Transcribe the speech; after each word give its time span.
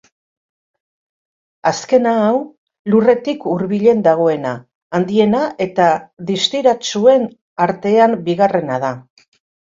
Azkena 1.71 2.13
hau 2.29 2.37
lurretik 2.93 3.45
hurbilen 3.51 4.01
dagoena, 4.07 4.53
handiena 4.99 5.41
eta 5.65 5.89
distiratsuen 6.31 7.27
artean 7.67 8.17
bigarrena 8.31 8.79
da. 8.85 8.91